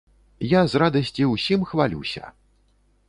Я 0.53 0.61
з 0.71 0.79
радасці 0.83 1.27
ўсім 1.33 1.67
хвалюся. 1.73 2.23